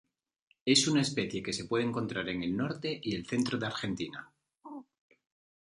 Es 0.65 0.87
una 0.87 1.01
especie 1.01 1.43
que 1.43 1.53
se 1.53 1.65
puede 1.65 1.83
encontrar 1.83 2.27
en 2.29 2.41
el 2.41 2.57
norte 2.57 2.99
y 3.03 3.23
centro 3.23 3.59
de 3.59 3.67
Argentina. 3.67 4.31